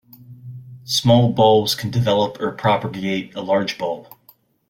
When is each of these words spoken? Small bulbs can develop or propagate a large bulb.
Small 0.85 1.31
bulbs 1.31 1.75
can 1.75 1.91
develop 1.91 2.39
or 2.39 2.53
propagate 2.53 3.35
a 3.35 3.41
large 3.41 3.77
bulb. 3.77 4.07